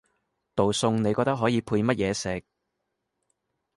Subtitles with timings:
[0.55, 2.43] 道餸你覺得可以配乜嘢食？